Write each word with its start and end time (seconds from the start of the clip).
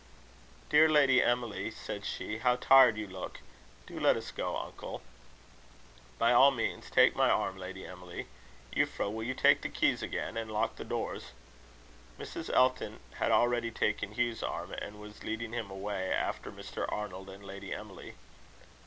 "Dear 0.69 0.89
Lady 0.89 1.21
Emily," 1.21 1.69
said 1.69 2.05
she, 2.07 2.39
"how 2.39 2.55
tired 2.55 2.97
you 2.97 3.05
look! 3.05 3.39
Do 3.85 3.99
let 3.99 4.17
us 4.17 4.31
go, 4.31 4.57
uncle." 4.57 5.03
"By 6.17 6.33
all 6.33 6.49
means. 6.49 6.89
Take 6.89 7.15
my 7.15 7.29
arm, 7.29 7.55
Lady 7.55 7.85
Emily. 7.85 8.25
Euphra, 8.73 9.11
will 9.13 9.21
you 9.23 9.35
take 9.35 9.61
the 9.61 9.69
keys 9.69 10.01
again, 10.01 10.37
and 10.37 10.49
lock 10.49 10.77
the 10.77 10.83
doors?" 10.83 11.33
Mrs. 12.19 12.49
Elton 12.51 12.99
had 13.19 13.29
already 13.29 13.69
taken 13.69 14.15
Hugh's 14.15 14.41
arm, 14.41 14.73
and 14.73 14.99
was 14.99 15.23
leading 15.23 15.53
him 15.53 15.69
away 15.69 16.11
after 16.11 16.51
Mr. 16.51 16.91
Arnold 16.91 17.29
and 17.29 17.45
Lady 17.45 17.71
Emily. 17.71 18.15